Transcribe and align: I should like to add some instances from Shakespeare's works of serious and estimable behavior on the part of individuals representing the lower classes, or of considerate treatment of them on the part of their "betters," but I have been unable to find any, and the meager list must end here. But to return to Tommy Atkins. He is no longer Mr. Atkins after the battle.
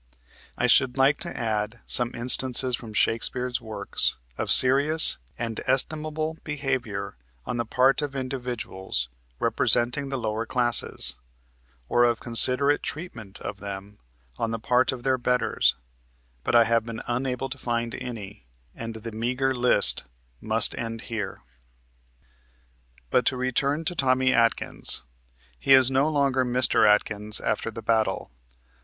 I 0.57 0.65
should 0.65 0.97
like 0.97 1.19
to 1.19 1.37
add 1.37 1.79
some 1.85 2.15
instances 2.15 2.75
from 2.75 2.91
Shakespeare's 2.91 3.61
works 3.61 4.15
of 4.35 4.49
serious 4.49 5.19
and 5.37 5.61
estimable 5.67 6.39
behavior 6.43 7.17
on 7.45 7.57
the 7.57 7.67
part 7.67 8.01
of 8.01 8.15
individuals 8.15 9.09
representing 9.37 10.09
the 10.09 10.17
lower 10.17 10.47
classes, 10.47 11.13
or 11.87 12.03
of 12.03 12.19
considerate 12.19 12.81
treatment 12.81 13.39
of 13.41 13.59
them 13.59 13.99
on 14.37 14.49
the 14.49 14.57
part 14.57 14.91
of 14.91 15.03
their 15.03 15.19
"betters," 15.19 15.75
but 16.43 16.55
I 16.55 16.63
have 16.63 16.83
been 16.83 17.03
unable 17.05 17.49
to 17.49 17.57
find 17.59 17.93
any, 17.93 18.47
and 18.73 18.95
the 18.95 19.11
meager 19.11 19.53
list 19.53 20.05
must 20.41 20.73
end 20.73 21.01
here. 21.13 21.41
But 23.11 23.27
to 23.27 23.37
return 23.37 23.85
to 23.85 23.93
Tommy 23.95 24.33
Atkins. 24.33 25.03
He 25.59 25.73
is 25.73 25.91
no 25.91 26.09
longer 26.09 26.43
Mr. 26.43 26.89
Atkins 26.89 27.39
after 27.39 27.69
the 27.69 27.83
battle. 27.83 28.31